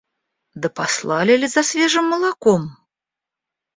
Да 0.55 0.69
послали 0.69 1.37
ли 1.37 1.47
за 1.47 1.63
свежим 1.63 2.09
молоком? 2.09 2.67